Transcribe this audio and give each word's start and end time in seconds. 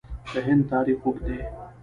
د 0.33 0.35
هند 0.47 0.61
تاریخ 0.71 0.99
اوږد 1.05 1.23
دی. 1.27 1.37